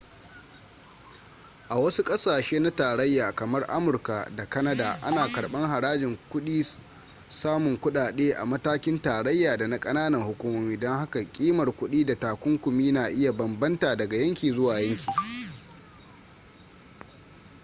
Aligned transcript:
a 1.69 1.75
wasu 1.79 2.03
ƙasashe 2.03 2.59
na 2.59 2.71
tarayya 2.71 3.31
kamar 3.35 3.65
amurka 3.67 4.29
da 4.35 4.45
kanada 4.49 4.99
ana 5.03 5.27
karɓar 5.27 5.67
harajin 5.67 6.17
samun 7.29 7.77
kuɗaɗe 7.77 8.33
a 8.33 8.45
matakin 8.45 9.01
tarayya 9.01 9.57
da 9.57 9.67
na 9.67 9.79
ƙananan 9.79 10.21
hukumomi 10.23 10.77
don 10.79 10.97
haka 10.97 11.23
ƙimar 11.31 11.71
kuɗi 11.71 12.05
da 12.05 12.15
takunkumi 12.19 12.91
na 12.91 13.07
iya 13.09 13.31
bambanta 13.33 13.95
daga 13.95 14.17
yanki 14.17 14.51
zuwa 14.51 14.81
yanki 14.81 15.05